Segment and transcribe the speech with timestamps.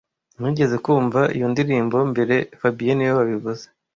[0.39, 3.65] Nigeze kumva iyo ndirimbo mbere fabien niwe wabivuze